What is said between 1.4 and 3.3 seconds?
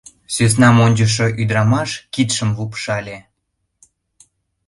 ӱдырамаш кидшым лупшале.